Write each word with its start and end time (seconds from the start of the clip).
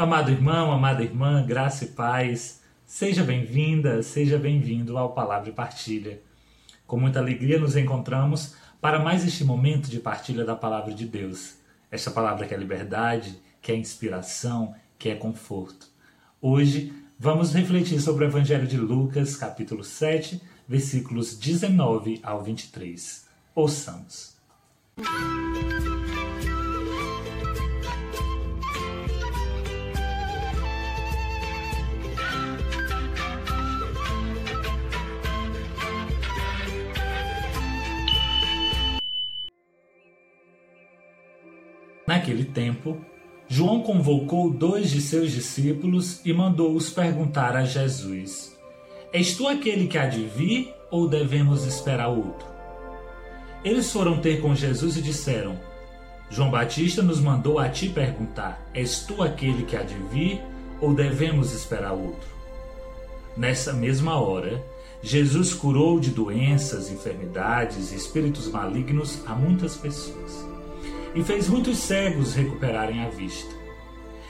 Amado 0.00 0.30
irmão, 0.30 0.72
amada 0.72 1.02
irmã, 1.02 1.44
graça 1.44 1.84
e 1.84 1.88
paz, 1.88 2.62
seja 2.86 3.22
bem-vinda, 3.22 4.02
seja 4.02 4.38
bem-vindo 4.38 4.96
ao 4.96 5.12
Palavra 5.12 5.50
e 5.50 5.52
Partilha. 5.52 6.22
Com 6.86 6.98
muita 6.98 7.18
alegria 7.18 7.60
nos 7.60 7.76
encontramos 7.76 8.54
para 8.80 8.98
mais 8.98 9.26
este 9.26 9.44
momento 9.44 9.90
de 9.90 10.00
partilha 10.00 10.42
da 10.42 10.56
Palavra 10.56 10.94
de 10.94 11.04
Deus. 11.04 11.56
Esta 11.90 12.10
palavra 12.10 12.46
que 12.46 12.54
é 12.54 12.56
liberdade, 12.56 13.38
que 13.60 13.72
é 13.72 13.76
inspiração, 13.76 14.74
que 14.98 15.10
é 15.10 15.14
conforto. 15.14 15.86
Hoje 16.40 16.94
vamos 17.18 17.52
refletir 17.52 18.00
sobre 18.00 18.24
o 18.24 18.28
Evangelho 18.28 18.66
de 18.66 18.78
Lucas, 18.78 19.36
capítulo 19.36 19.84
7, 19.84 20.40
versículos 20.66 21.38
19 21.38 22.20
ao 22.22 22.42
23. 22.42 23.26
Ouçamos. 23.54 24.34
Naquele 42.20 42.44
tempo, 42.44 42.98
João 43.48 43.80
convocou 43.80 44.50
dois 44.50 44.90
de 44.90 45.00
seus 45.00 45.32
discípulos 45.32 46.20
e 46.22 46.34
mandou-os 46.34 46.90
perguntar 46.90 47.56
a 47.56 47.64
Jesus: 47.64 48.54
És 49.10 49.34
tu 49.34 49.48
aquele 49.48 49.86
que 49.86 49.96
há 49.96 50.04
de 50.04 50.24
vir 50.24 50.70
ou 50.90 51.08
devemos 51.08 51.64
esperar 51.64 52.08
outro? 52.08 52.46
Eles 53.64 53.90
foram 53.90 54.20
ter 54.20 54.38
com 54.42 54.54
Jesus 54.54 54.98
e 54.98 55.02
disseram: 55.02 55.58
João 56.28 56.50
Batista 56.50 57.00
nos 57.00 57.20
mandou 57.20 57.58
a 57.58 57.70
ti 57.70 57.88
perguntar: 57.88 58.68
És 58.74 59.00
tu 59.00 59.22
aquele 59.22 59.62
que 59.62 59.74
há 59.74 59.82
de 59.82 59.96
vir 60.12 60.42
ou 60.78 60.92
devemos 60.92 61.54
esperar 61.54 61.94
outro? 61.94 62.28
Nessa 63.34 63.72
mesma 63.72 64.20
hora, 64.20 64.62
Jesus 65.02 65.54
curou 65.54 65.98
de 65.98 66.10
doenças, 66.10 66.90
enfermidades 66.90 67.92
e 67.92 67.96
espíritos 67.96 68.46
malignos 68.46 69.22
a 69.26 69.34
muitas 69.34 69.74
pessoas 69.74 70.59
e 71.14 71.22
fez 71.22 71.48
muitos 71.48 71.78
cegos 71.78 72.34
recuperarem 72.34 73.04
a 73.04 73.08
vista. 73.08 73.54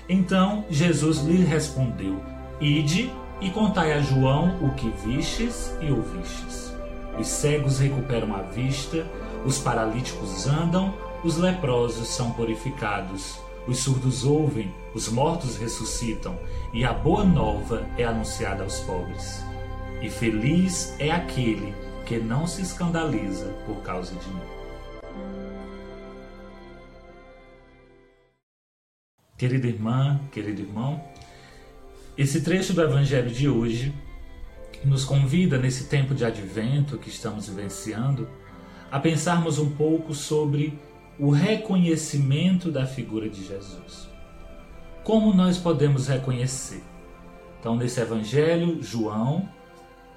Então 0.09 0.65
Jesus 0.71 1.19
lhe 1.19 1.45
respondeu: 1.45 2.21
Ide 2.61 3.13
e 3.41 3.51
contai 3.51 3.93
a 3.93 4.01
João 4.01 4.59
o 4.63 4.75
que 4.75 4.91
vistes 5.05 5.75
e 5.81 5.91
ouvistes. 5.91 6.75
Os 7.19 7.27
cegos 7.27 7.79
recuperam 7.79 8.35
a 8.35 8.43
vista, 8.43 9.07
os 9.45 9.59
paralíticos 9.59 10.47
andam, 10.47 10.95
os 11.23 11.37
leprosos 11.37 12.09
são 12.09 12.33
purificados, 12.33 13.39
os 13.67 13.79
surdos 13.79 14.25
ouvem, 14.25 14.75
os 14.95 15.09
mortos 15.09 15.57
ressuscitam, 15.57 16.39
e 16.73 16.85
a 16.85 16.93
boa 16.93 17.25
nova 17.25 17.87
é 17.97 18.05
anunciada 18.05 18.63
aos 18.63 18.81
pobres. 18.81 19.45
E 20.01 20.09
feliz 20.09 20.95
é 20.99 21.11
aquele 21.11 21.75
que 22.07 22.19
não 22.19 22.47
se 22.47 22.63
escandaliza 22.63 23.47
por 23.67 23.77
causa 23.83 24.15
de 24.15 24.29
mim. 24.29 24.60
Querida 29.41 29.69
irmã, 29.69 30.21
querido 30.31 30.61
irmão, 30.61 31.03
esse 32.15 32.43
trecho 32.43 32.75
do 32.75 32.83
Evangelho 32.83 33.31
de 33.31 33.49
hoje 33.49 33.91
nos 34.85 35.03
convida, 35.03 35.57
nesse 35.57 35.85
tempo 35.85 36.15
de 36.15 36.27
advento 36.27 36.99
que 36.99 37.09
estamos 37.09 37.49
vivenciando, 37.49 38.29
a 38.93 39.01
pensarmos 39.01 39.59
um 39.59 39.71
pouco 39.71 40.13
sobre 40.13 40.79
o 41.19 41.31
reconhecimento 41.31 42.71
da 42.71 42.85
figura 42.85 43.31
de 43.31 43.43
Jesus. 43.43 44.11
Como 45.05 45.33
nós 45.33 45.57
podemos 45.57 46.07
reconhecer? 46.07 46.83
Então, 47.59 47.77
nesse 47.77 47.99
Evangelho, 47.99 48.83
João, 48.83 49.49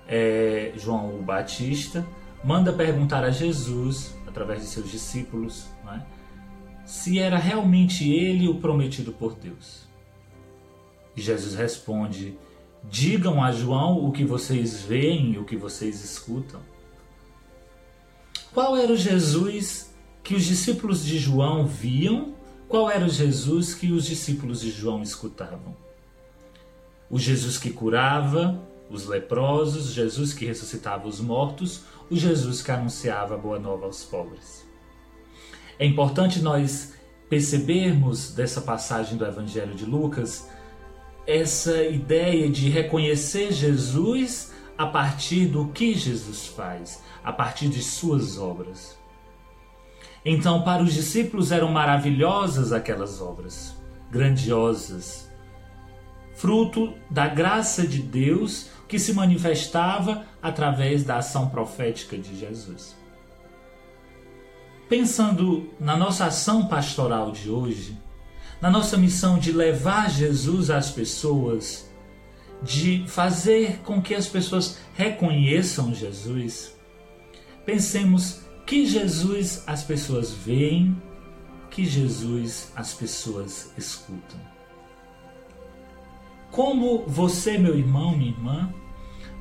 é, 0.05 0.73
João 0.75 1.17
o 1.17 1.23
Batista, 1.23 2.05
manda 2.43 2.73
perguntar 2.73 3.23
a 3.23 3.31
Jesus, 3.31 4.17
através 4.27 4.59
de 4.59 4.67
seus 4.67 4.91
discípulos, 4.91 5.69
é? 5.87 6.01
Se 6.85 7.19
era 7.19 7.37
realmente 7.37 8.09
ele 8.11 8.47
o 8.47 8.55
prometido 8.55 9.11
por 9.11 9.35
Deus. 9.35 9.87
Jesus 11.15 11.53
responde: 11.55 12.37
Digam 12.89 13.43
a 13.43 13.51
João 13.51 14.05
o 14.05 14.11
que 14.11 14.25
vocês 14.25 14.81
veem 14.81 15.33
e 15.33 15.37
o 15.37 15.45
que 15.45 15.55
vocês 15.55 16.03
escutam. 16.03 16.61
Qual 18.53 18.75
era 18.77 18.91
o 18.91 18.97
Jesus 18.97 19.93
que 20.23 20.35
os 20.35 20.43
discípulos 20.43 21.03
de 21.03 21.17
João 21.17 21.65
viam? 21.65 22.35
Qual 22.67 22.89
era 22.89 23.05
o 23.05 23.09
Jesus 23.09 23.73
que 23.73 23.91
os 23.91 24.05
discípulos 24.05 24.61
de 24.61 24.71
João 24.71 25.01
escutavam? 25.01 25.75
O 27.09 27.19
Jesus 27.19 27.57
que 27.57 27.69
curava 27.69 28.59
os 28.89 29.05
leprosos, 29.05 29.91
Jesus 29.91 30.33
que 30.33 30.45
ressuscitava 30.45 31.07
os 31.07 31.19
mortos, 31.19 31.81
o 32.09 32.15
Jesus 32.15 32.61
que 32.61 32.71
anunciava 32.71 33.35
a 33.35 33.37
boa 33.37 33.59
nova 33.59 33.85
aos 33.85 34.03
pobres. 34.03 34.65
É 35.79 35.85
importante 35.85 36.41
nós 36.41 36.93
percebermos 37.29 38.31
dessa 38.33 38.61
passagem 38.61 39.17
do 39.17 39.25
Evangelho 39.25 39.73
de 39.73 39.85
Lucas 39.85 40.47
essa 41.25 41.83
ideia 41.83 42.49
de 42.49 42.69
reconhecer 42.69 43.51
Jesus 43.51 44.53
a 44.77 44.85
partir 44.85 45.45
do 45.45 45.67
que 45.69 45.93
Jesus 45.93 46.47
faz, 46.47 47.01
a 47.23 47.31
partir 47.31 47.69
de 47.69 47.81
suas 47.81 48.37
obras. 48.37 48.97
Então, 50.25 50.63
para 50.63 50.83
os 50.83 50.93
discípulos 50.93 51.51
eram 51.51 51.71
maravilhosas 51.71 52.71
aquelas 52.71 53.21
obras, 53.21 53.75
grandiosas, 54.09 55.29
fruto 56.33 56.93
da 57.09 57.27
graça 57.27 57.85
de 57.85 58.01
Deus 58.01 58.69
que 58.87 58.99
se 58.99 59.13
manifestava 59.13 60.25
através 60.41 61.03
da 61.03 61.17
ação 61.17 61.49
profética 61.49 62.17
de 62.17 62.37
Jesus. 62.37 62.95
Pensando 64.89 65.69
na 65.79 65.95
nossa 65.95 66.25
ação 66.25 66.67
pastoral 66.67 67.31
de 67.31 67.49
hoje, 67.49 67.97
na 68.61 68.69
nossa 68.69 68.97
missão 68.97 69.39
de 69.39 69.51
levar 69.51 70.09
Jesus 70.09 70.69
às 70.69 70.91
pessoas, 70.91 71.89
de 72.61 73.03
fazer 73.07 73.79
com 73.79 74.01
que 74.01 74.13
as 74.15 74.27
pessoas 74.27 74.77
reconheçam 74.93 75.93
Jesus, 75.93 76.75
pensemos 77.65 78.41
que 78.65 78.85
Jesus 78.85 79.63
as 79.67 79.83
pessoas 79.83 80.31
veem, 80.31 81.01
que 81.69 81.85
Jesus 81.85 82.71
as 82.75 82.93
pessoas 82.93 83.73
escutam. 83.77 84.39
Como 86.51 87.03
você, 87.07 87.57
meu 87.57 87.77
irmão, 87.77 88.15
minha 88.15 88.31
irmã, 88.31 88.73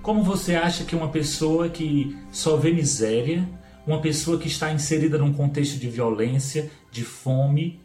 como 0.03 0.23
você 0.23 0.57
acha 0.57 0.83
que 0.83 0.97
uma 0.97 1.11
pessoa 1.11 1.69
que 1.69 2.19
só 2.33 2.57
vê 2.57 2.73
miséria, 2.73 3.49
uma 3.87 4.01
pessoa 4.01 4.39
que 4.39 4.49
está 4.49 4.73
inserida 4.73 5.19
num 5.19 5.33
contexto 5.33 5.79
de 5.79 5.89
violência, 5.89 6.71
de 6.91 7.05
fome, 7.05 7.81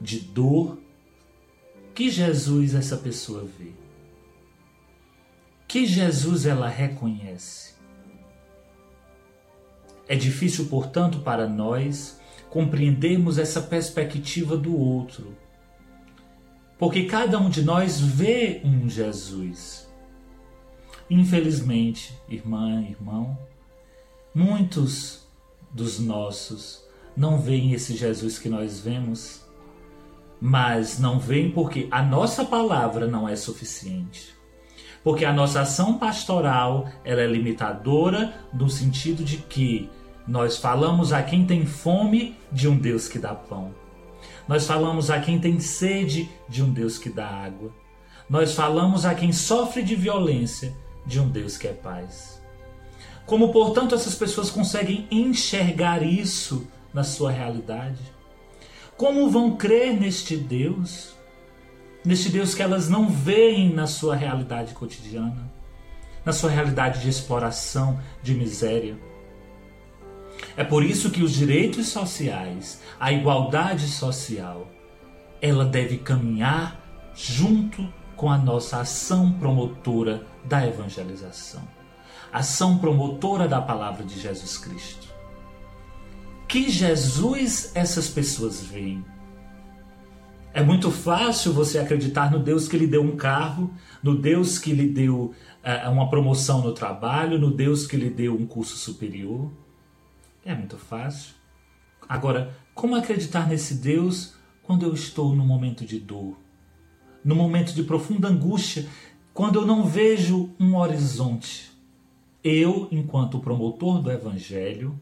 de 0.00 0.20
dor. 0.20 0.78
Que 1.94 2.10
Jesus 2.10 2.74
essa 2.74 2.96
pessoa 2.96 3.44
vê? 3.58 3.72
Que 5.66 5.86
Jesus 5.86 6.46
ela 6.46 6.68
reconhece? 6.68 7.74
É 10.08 10.16
difícil, 10.16 10.66
portanto, 10.66 11.20
para 11.20 11.48
nós 11.48 12.20
compreendermos 12.48 13.38
essa 13.38 13.60
perspectiva 13.60 14.56
do 14.56 14.76
outro. 14.76 15.36
Porque 16.78 17.04
cada 17.04 17.38
um 17.38 17.48
de 17.50 17.62
nós 17.62 18.00
vê 18.00 18.60
um 18.64 18.88
Jesus. 18.88 19.88
Infelizmente, 21.08 22.18
irmã, 22.28 22.82
irmão, 22.82 23.38
muitos 24.34 25.19
dos 25.72 25.98
nossos 25.98 26.84
não 27.16 27.38
veem 27.38 27.72
esse 27.72 27.96
Jesus 27.96 28.38
que 28.38 28.48
nós 28.48 28.80
vemos, 28.80 29.42
mas 30.40 30.98
não 30.98 31.18
veem 31.18 31.50
porque 31.50 31.86
a 31.90 32.02
nossa 32.02 32.44
palavra 32.44 33.06
não 33.06 33.28
é 33.28 33.36
suficiente. 33.36 34.34
Porque 35.02 35.24
a 35.24 35.32
nossa 35.32 35.62
ação 35.62 35.98
pastoral 35.98 36.88
ela 37.04 37.20
é 37.20 37.26
limitadora 37.26 38.34
no 38.52 38.68
sentido 38.68 39.24
de 39.24 39.38
que 39.38 39.88
nós 40.26 40.56
falamos 40.56 41.12
a 41.12 41.22
quem 41.22 41.46
tem 41.46 41.66
fome 41.66 42.36
de 42.52 42.68
um 42.68 42.76
Deus 42.76 43.08
que 43.08 43.18
dá 43.18 43.34
pão. 43.34 43.74
Nós 44.46 44.66
falamos 44.66 45.10
a 45.10 45.20
quem 45.20 45.38
tem 45.38 45.58
sede 45.60 46.28
de 46.48 46.62
um 46.62 46.72
Deus 46.72 46.98
que 46.98 47.08
dá 47.08 47.26
água. 47.26 47.72
Nós 48.28 48.54
falamos 48.54 49.04
a 49.04 49.14
quem 49.14 49.32
sofre 49.32 49.82
de 49.82 49.96
violência 49.96 50.74
de 51.06 51.18
um 51.18 51.28
Deus 51.28 51.56
que 51.56 51.66
é 51.66 51.72
paz. 51.72 52.39
Como, 53.26 53.52
portanto, 53.52 53.94
essas 53.94 54.14
pessoas 54.14 54.50
conseguem 54.50 55.06
enxergar 55.10 56.02
isso 56.02 56.66
na 56.92 57.04
sua 57.04 57.30
realidade? 57.30 58.00
Como 58.96 59.30
vão 59.30 59.56
crer 59.56 59.98
neste 59.98 60.36
Deus? 60.36 61.14
Neste 62.04 62.28
Deus 62.28 62.54
que 62.54 62.62
elas 62.62 62.88
não 62.88 63.08
veem 63.08 63.72
na 63.72 63.86
sua 63.86 64.16
realidade 64.16 64.74
cotidiana, 64.74 65.50
na 66.24 66.32
sua 66.32 66.50
realidade 66.50 67.00
de 67.00 67.08
exploração, 67.08 68.00
de 68.22 68.34
miséria. 68.34 68.98
É 70.56 70.64
por 70.64 70.84
isso 70.84 71.10
que 71.10 71.22
os 71.22 71.32
direitos 71.32 71.88
sociais, 71.88 72.82
a 72.98 73.12
igualdade 73.12 73.86
social, 73.86 74.68
ela 75.40 75.64
deve 75.64 75.98
caminhar 75.98 76.80
junto 77.14 77.86
com 78.16 78.30
a 78.30 78.36
nossa 78.36 78.80
ação 78.80 79.32
promotora 79.32 80.26
da 80.44 80.66
evangelização, 80.66 81.62
ação 82.32 82.78
promotora 82.78 83.48
da 83.48 83.60
palavra 83.60 84.04
de 84.04 84.18
Jesus 84.18 84.58
Cristo. 84.58 85.08
Que 86.48 86.68
Jesus 86.68 87.72
essas 87.74 88.08
pessoas 88.08 88.60
veem? 88.60 89.04
É 90.52 90.62
muito 90.62 90.90
fácil 90.90 91.52
você 91.52 91.78
acreditar 91.78 92.30
no 92.30 92.40
Deus 92.40 92.66
que 92.66 92.76
lhe 92.76 92.86
deu 92.86 93.02
um 93.02 93.16
carro, 93.16 93.72
no 94.02 94.16
Deus 94.16 94.58
que 94.58 94.72
lhe 94.72 94.88
deu 94.88 95.32
uh, 95.64 95.90
uma 95.90 96.10
promoção 96.10 96.60
no 96.60 96.72
trabalho, 96.72 97.38
no 97.38 97.52
Deus 97.52 97.86
que 97.86 97.96
lhe 97.96 98.10
deu 98.10 98.34
um 98.34 98.46
curso 98.46 98.76
superior. 98.76 99.50
É 100.44 100.52
muito 100.52 100.76
fácil. 100.76 101.34
Agora, 102.08 102.56
como 102.74 102.96
acreditar 102.96 103.48
nesse 103.48 103.74
Deus 103.74 104.34
quando 104.64 104.84
eu 104.84 104.92
estou 104.92 105.36
no 105.36 105.46
momento 105.46 105.84
de 105.84 106.00
dor, 106.00 106.36
no 107.24 107.36
momento 107.36 107.72
de 107.72 107.84
profunda 107.84 108.26
angústia, 108.26 108.88
quando 109.32 109.60
eu 109.60 109.66
não 109.66 109.84
vejo 109.84 110.50
um 110.58 110.74
horizonte? 110.76 111.69
Eu, 112.42 112.88
enquanto 112.90 113.38
promotor 113.38 114.00
do 114.00 114.10
Evangelho, 114.10 114.98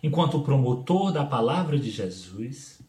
enquanto 0.00 0.42
promotor 0.42 1.10
da 1.10 1.24
palavra 1.24 1.76
de 1.76 1.90
Jesus, 1.90 2.80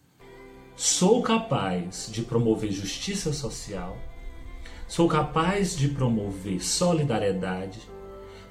sou 0.75 1.23
capaz 1.23 2.07
de 2.11 2.21
promover 2.21 2.71
justiça 2.71 3.33
social, 3.33 3.97
sou 4.87 5.07
capaz 5.07 5.75
de 5.75 5.87
promover 5.87 6.63
solidariedade, 6.63 7.79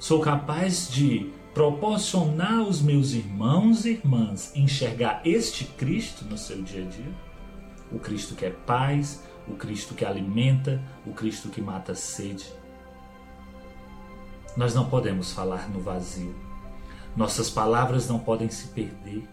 sou 0.01 0.19
capaz 0.19 0.91
de 0.91 1.31
proporcionar 1.55 2.59
aos 2.59 2.83
meus 2.83 3.13
irmãos 3.13 3.87
e 3.87 3.91
irmãs 3.91 4.53
enxergar 4.57 5.23
este 5.25 5.65
Cristo 5.65 6.25
no 6.25 6.37
seu 6.37 6.61
dia 6.61 6.85
a 6.85 6.89
dia? 6.89 7.15
O 7.93 8.01
Cristo 8.01 8.35
que 8.35 8.47
é 8.47 8.51
paz, 8.51 9.23
o 9.47 9.55
Cristo 9.55 9.95
que 9.95 10.05
alimenta, 10.05 10.83
o 11.07 11.13
Cristo 11.13 11.51
que 11.51 11.61
mata 11.61 11.93
a 11.93 11.95
sede. 11.95 12.47
Nós 14.57 14.75
não 14.75 14.89
podemos 14.89 15.33
falar 15.33 15.69
no 15.69 15.81
vazio. 15.81 16.35
Nossas 17.17 17.51
palavras 17.51 18.09
não 18.09 18.19
podem 18.19 18.49
se 18.49 18.69
perder. 18.69 19.29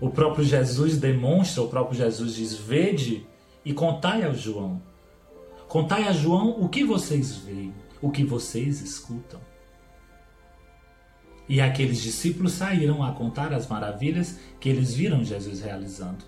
O 0.00 0.10
próprio 0.10 0.44
Jesus 0.44 0.98
demonstra, 0.98 1.62
o 1.62 1.68
próprio 1.68 1.96
Jesus 1.96 2.34
diz: 2.34 2.54
Vede 2.54 3.26
e 3.64 3.72
contai 3.72 4.24
ao 4.24 4.34
João. 4.34 4.82
Contai 5.68 6.08
a 6.08 6.12
João 6.12 6.60
o 6.60 6.68
que 6.68 6.84
vocês 6.84 7.36
veem, 7.36 7.74
o 8.00 8.10
que 8.10 8.24
vocês 8.24 8.80
escutam. 8.80 9.40
E 11.48 11.60
aqueles 11.60 12.00
discípulos 12.00 12.52
saíram 12.52 13.02
a 13.02 13.12
contar 13.12 13.52
as 13.52 13.66
maravilhas 13.66 14.38
que 14.58 14.68
eles 14.68 14.94
viram 14.94 15.22
Jesus 15.22 15.60
realizando. 15.60 16.24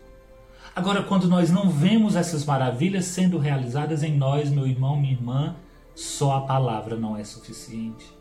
Agora, 0.75 1.03
quando 1.03 1.27
nós 1.27 1.51
não 1.51 1.71
vemos 1.71 2.17
essas 2.17 2.45
maravilhas 2.45 3.07
sendo 3.07 3.39
realizadas 3.39 4.03
em 4.03 4.15
nós, 4.15 4.51
meu 4.51 4.67
irmão, 4.67 5.01
minha 5.01 5.15
irmã, 5.15 5.57
só 5.97 6.37
a 6.37 6.41
palavra 6.43 6.95
não 6.95 7.17
é 7.17 7.25
suficiente. 7.25 8.15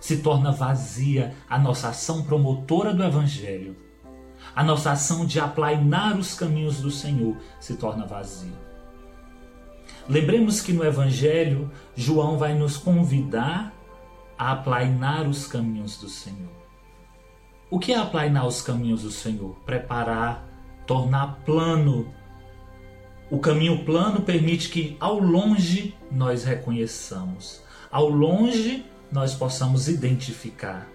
Se 0.00 0.22
torna 0.22 0.52
vazia 0.52 1.34
a 1.50 1.58
nossa 1.58 1.88
ação 1.88 2.22
promotora 2.22 2.94
do 2.94 3.02
Evangelho. 3.02 3.76
A 4.54 4.62
nossa 4.62 4.92
ação 4.92 5.26
de 5.26 5.40
aplainar 5.40 6.16
os 6.16 6.34
caminhos 6.34 6.80
do 6.80 6.90
Senhor 6.90 7.36
se 7.60 7.76
torna 7.76 8.06
vazia. 8.06 8.56
Lembremos 10.08 10.60
que 10.60 10.72
no 10.72 10.84
Evangelho, 10.84 11.70
João 11.94 12.38
vai 12.38 12.54
nos 12.54 12.76
convidar 12.76 13.72
a 14.38 14.52
aplainar 14.52 15.28
os 15.28 15.46
caminhos 15.46 15.96
do 15.98 16.08
Senhor. 16.08 16.50
O 17.70 17.78
que 17.78 17.92
é 17.92 17.98
aplainar 17.98 18.46
os 18.46 18.62
caminhos 18.62 19.02
do 19.02 19.10
Senhor? 19.10 19.56
Preparar, 19.64 20.46
tornar 20.86 21.40
plano. 21.44 22.12
O 23.32 23.38
caminho 23.38 23.82
plano 23.82 24.20
permite 24.20 24.68
que 24.68 24.94
ao 25.00 25.18
longe 25.18 25.94
nós 26.10 26.44
reconheçamos, 26.44 27.62
ao 27.90 28.06
longe 28.06 28.84
nós 29.10 29.34
possamos 29.34 29.88
identificar 29.88 30.86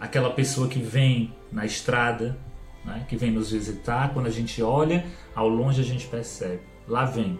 aquela 0.00 0.30
pessoa 0.30 0.68
que 0.68 0.78
vem 0.78 1.34
na 1.52 1.66
estrada, 1.66 2.38
né, 2.82 3.04
que 3.06 3.14
vem 3.14 3.30
nos 3.30 3.50
visitar, 3.50 4.14
quando 4.14 4.24
a 4.24 4.30
gente 4.30 4.62
olha, 4.62 5.04
ao 5.34 5.50
longe 5.50 5.82
a 5.82 5.84
gente 5.84 6.06
percebe, 6.06 6.62
lá 6.88 7.04
vem. 7.04 7.38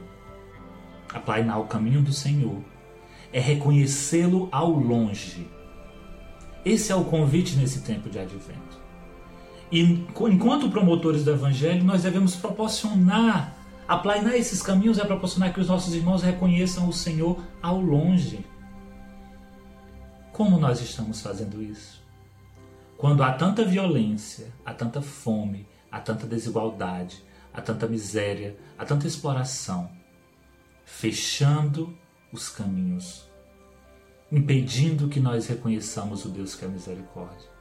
Aplainar 1.15 1.59
o 1.59 1.67
caminho 1.67 2.03
do 2.03 2.13
Senhor 2.13 2.63
é 3.33 3.41
reconhecê-lo 3.41 4.51
ao 4.53 4.69
longe. 4.69 5.49
Esse 6.63 6.93
é 6.93 6.95
o 6.95 7.05
convite 7.05 7.57
nesse 7.57 7.81
tempo 7.81 8.11
de 8.11 8.19
advento. 8.19 8.79
E 9.73 9.81
enquanto 9.81 10.69
promotores 10.69 11.25
do 11.25 11.31
evangelho, 11.31 11.83
nós 11.85 12.03
devemos 12.03 12.37
proporcionar, 12.37 13.57
aplainar 13.89 14.35
esses 14.35 14.63
caminhos 14.63 14.99
é 14.99 15.05
proporcionar 15.05 15.53
que 15.53 15.61
os 15.61 15.69
nossos 15.69 15.95
irmãos 15.95 16.23
reconheçam 16.23 16.87
o 16.87 16.93
Senhor 16.93 17.43
ao 17.63 17.81
longe. 17.81 18.45
Como 20.31 20.59
nós 20.59 20.81
estamos 20.83 21.23
fazendo 21.23 21.63
isso? 21.63 22.07
Quando 22.99 23.23
há 23.23 23.33
tanta 23.33 23.65
violência, 23.65 24.53
há 24.65 24.75
tanta 24.75 25.01
fome, 25.01 25.67
há 25.91 25.99
tanta 26.01 26.27
desigualdade, 26.27 27.25
há 27.53 27.63
tanta 27.63 27.89
miséria, 27.89 28.59
há 28.77 28.85
tanta 28.85 29.07
exploração, 29.07 29.91
fechando 30.85 31.97
os 32.31 32.51
caminhos, 32.51 33.27
impedindo 34.31 35.09
que 35.09 35.19
nós 35.19 35.47
reconheçamos 35.47 36.25
o 36.27 36.29
Deus 36.29 36.55
que 36.55 36.65
é 36.65 36.69
misericórdia. 36.69 37.58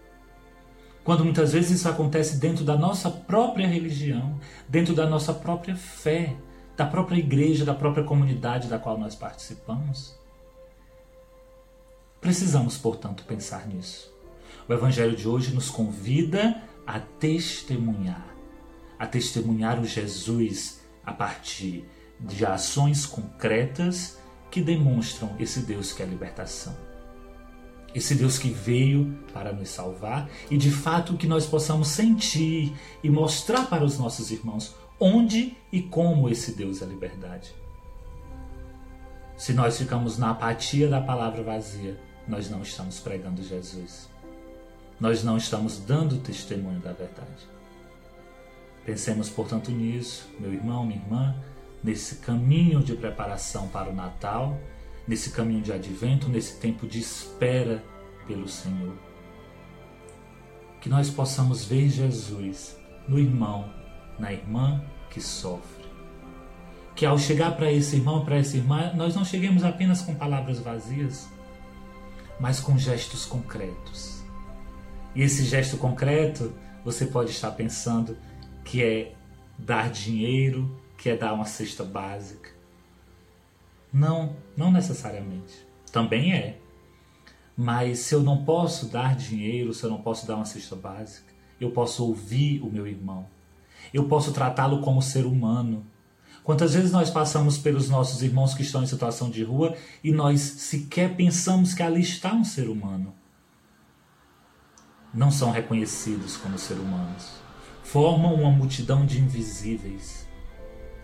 Quando 1.07 1.23
muitas 1.23 1.53
vezes 1.53 1.71
isso 1.71 1.87
acontece 1.87 2.37
dentro 2.37 2.65
da 2.65 2.77
nossa 2.77 3.09
própria 3.09 3.65
religião, 3.65 4.37
dentro 4.67 4.93
da 4.93 5.09
nossa 5.09 5.33
própria 5.33 5.73
fé, 5.73 6.35
da 6.75 6.85
própria 6.85 7.17
igreja, 7.17 7.63
da 7.63 7.73
própria 7.73 8.03
comunidade 8.03 8.67
da 8.67 8.77
qual 8.77 8.97
nós 8.97 9.15
participamos. 9.15 10.19
Precisamos, 12.19 12.77
portanto, 12.77 13.23
pensar 13.23 13.65
nisso. 13.69 14.13
O 14.67 14.73
Evangelho 14.73 15.15
de 15.15 15.29
hoje 15.29 15.55
nos 15.55 15.69
convida 15.69 16.61
a 16.85 16.99
testemunhar, 16.99 18.27
a 18.99 19.07
testemunhar 19.07 19.79
o 19.79 19.85
Jesus 19.85 20.81
a 21.05 21.13
partir 21.13 21.85
de 22.19 22.45
ações 22.45 23.05
concretas 23.05 24.19
que 24.51 24.59
demonstram 24.59 25.33
esse 25.39 25.61
Deus 25.61 25.93
que 25.93 26.03
é 26.03 26.05
a 26.05 26.09
libertação. 26.09 26.86
Esse 27.95 28.15
Deus 28.15 28.37
que 28.37 28.49
veio 28.49 29.17
para 29.33 29.51
nos 29.51 29.69
salvar 29.69 30.29
e 30.51 30.57
de 30.57 30.69
fato 30.69 31.17
que 31.17 31.27
nós 31.27 31.45
possamos 31.45 31.87
sentir 31.87 32.73
e 33.03 33.09
mostrar 33.09 33.67
para 33.69 33.83
os 33.83 33.97
nossos 33.97 34.29
irmãos 34.31 34.75
onde 34.99 35.55
e 35.71 35.81
como 35.81 36.29
esse 36.29 36.53
Deus 36.53 36.81
é 36.81 36.85
liberdade. 36.85 37.53
Se 39.37 39.53
nós 39.53 39.77
ficamos 39.77 40.17
na 40.17 40.31
apatia 40.31 40.87
da 40.87 40.99
palavra 40.99 41.43
vazia, 41.43 41.99
nós 42.27 42.49
não 42.49 42.61
estamos 42.61 42.99
pregando 42.99 43.43
Jesus. 43.43 44.09
Nós 44.99 45.23
não 45.23 45.37
estamos 45.37 45.77
dando 45.77 46.17
testemunho 46.17 46.79
da 46.79 46.91
verdade. 46.91 47.47
Pensemos, 48.83 49.29
portanto, 49.29 49.69
nisso, 49.69 50.27
meu 50.39 50.51
irmão, 50.51 50.85
minha 50.85 50.99
irmã, 50.99 51.35
nesse 51.83 52.15
caminho 52.15 52.81
de 52.81 52.95
preparação 52.95 53.67
para 53.67 53.89
o 53.89 53.93
Natal, 53.93 54.57
nesse 55.07 55.31
caminho 55.31 55.61
de 55.61 55.71
advento, 55.71 56.29
nesse 56.29 56.59
tempo 56.59 56.85
de 56.85 56.99
espera 56.99 57.83
pelo 58.27 58.47
Senhor. 58.47 58.93
Que 60.81 60.89
nós 60.89 61.09
possamos 61.09 61.63
ver 61.63 61.89
Jesus 61.89 62.77
no 63.07 63.17
irmão, 63.17 63.71
na 64.19 64.33
irmã 64.33 64.83
que 65.09 65.21
sofre. 65.21 65.85
Que 66.95 67.05
ao 67.05 67.17
chegar 67.17 67.55
para 67.55 67.71
esse 67.71 67.95
irmão, 67.95 68.25
para 68.25 68.37
essa 68.37 68.57
irmã, 68.57 68.91
nós 68.95 69.15
não 69.15 69.23
cheguemos 69.23 69.63
apenas 69.63 70.01
com 70.01 70.15
palavras 70.15 70.59
vazias, 70.59 71.29
mas 72.39 72.59
com 72.59 72.77
gestos 72.77 73.25
concretos. 73.25 74.23
E 75.15 75.21
esse 75.21 75.43
gesto 75.45 75.77
concreto, 75.77 76.53
você 76.83 77.05
pode 77.05 77.31
estar 77.31 77.51
pensando 77.51 78.17
que 78.63 78.83
é 78.83 79.15
dar 79.57 79.89
dinheiro, 79.89 80.79
que 80.97 81.09
é 81.09 81.15
dar 81.15 81.33
uma 81.33 81.45
cesta 81.45 81.83
básica. 81.83 82.56
Não, 83.91 84.35
não 84.55 84.71
necessariamente. 84.71 85.65
Também 85.91 86.33
é. 86.33 86.59
Mas 87.55 87.99
se 87.99 88.13
eu 88.13 88.21
não 88.21 88.43
posso 88.43 88.87
dar 88.87 89.15
dinheiro, 89.15 89.73
se 89.73 89.83
eu 89.83 89.89
não 89.89 90.01
posso 90.01 90.27
dar 90.27 90.35
uma 90.35 90.45
cesta 90.45 90.75
básica, 90.75 91.33
eu 91.59 91.71
posso 91.71 92.05
ouvir 92.05 92.61
o 92.61 92.71
meu 92.71 92.85
irmão. 92.85 93.25
Eu 93.93 94.07
posso 94.07 94.31
tratá-lo 94.31 94.81
como 94.81 95.01
ser 95.01 95.25
humano. 95.25 95.85
Quantas 96.43 96.73
vezes 96.73 96.91
nós 96.91 97.09
passamos 97.09 97.57
pelos 97.57 97.89
nossos 97.89 98.21
irmãos 98.21 98.53
que 98.53 98.61
estão 98.61 98.83
em 98.83 98.87
situação 98.87 99.29
de 99.29 99.43
rua 99.43 99.75
e 100.03 100.11
nós 100.11 100.39
sequer 100.39 101.15
pensamos 101.15 101.73
que 101.73 101.83
ali 101.83 102.01
está 102.01 102.33
um 102.33 102.43
ser 102.43 102.69
humano? 102.69 103.13
Não 105.13 105.31
são 105.31 105.51
reconhecidos 105.51 106.37
como 106.37 106.57
ser 106.57 106.75
humanos. 106.75 107.31
Formam 107.83 108.35
uma 108.35 108.51
multidão 108.51 109.05
de 109.05 109.19
invisíveis 109.19 110.27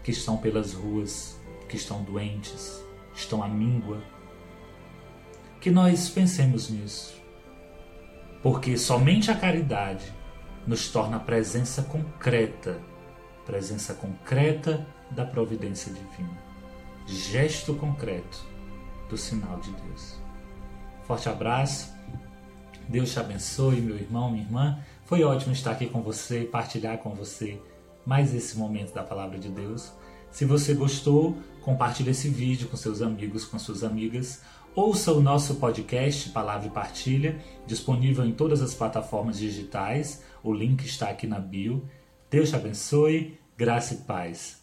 que 0.04 0.12
estão 0.12 0.38
pelas 0.38 0.74
ruas, 0.74 1.40
que 1.74 1.78
estão 1.78 2.04
doentes, 2.04 2.86
estão 3.16 3.42
à 3.42 3.48
míngua. 3.48 4.00
Que 5.60 5.72
nós 5.72 6.08
pensemos 6.08 6.70
nisso. 6.70 7.20
Porque 8.44 8.78
somente 8.78 9.32
a 9.32 9.36
caridade 9.36 10.14
nos 10.68 10.92
torna 10.92 11.20
presença 11.20 11.82
concreta, 11.82 12.80
presença 13.44 13.96
concreta 13.96 14.86
da 15.10 15.26
providência 15.26 15.92
divina. 15.92 16.38
gesto 17.08 17.74
concreto 17.74 18.46
do 19.10 19.18
sinal 19.18 19.60
de 19.60 19.72
Deus. 19.72 20.22
Forte 21.06 21.28
abraço. 21.28 21.92
Deus 22.88 23.12
te 23.12 23.20
abençoe, 23.20 23.82
meu 23.82 23.96
irmão, 23.96 24.30
minha 24.30 24.44
irmã. 24.44 24.80
Foi 25.06 25.24
ótimo 25.24 25.54
estar 25.54 25.72
aqui 25.72 25.88
com 25.88 26.04
você 26.04 26.44
partilhar 26.44 27.00
com 27.00 27.16
você 27.16 27.60
mais 28.06 28.32
esse 28.32 28.60
momento 28.60 28.94
da 28.94 29.02
palavra 29.02 29.40
de 29.40 29.50
Deus. 29.50 29.92
Se 30.34 30.46
você 30.46 30.74
gostou, 30.74 31.38
compartilhe 31.62 32.10
esse 32.10 32.28
vídeo 32.28 32.68
com 32.68 32.76
seus 32.76 33.04
amigos, 33.04 33.46
com 33.46 33.60
suas 33.60 33.84
amigas. 33.84 34.42
Ouça 34.76 35.14
o 35.14 35.22
nosso 35.22 35.56
podcast 35.56 36.32
Palavra 36.32 36.68
e 36.68 36.72
Partilha, 36.72 37.40
disponível 37.68 38.26
em 38.26 38.32
todas 38.32 38.60
as 38.60 38.74
plataformas 38.74 39.38
digitais. 39.38 40.24
O 40.44 40.52
link 40.52 40.84
está 40.84 41.10
aqui 41.10 41.28
na 41.28 41.40
bio. 41.40 41.88
Deus 42.32 42.50
te 42.50 42.56
abençoe, 42.56 43.38
graça 43.56 43.94
e 43.94 43.98
paz. 43.98 44.60